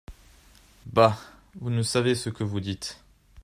Bah! 0.87 1.15
vous 1.59 1.69
ne 1.69 1.83
savez 1.83 2.15
ce 2.15 2.31
que 2.31 2.43
vous 2.43 2.59
dites. 2.59 3.03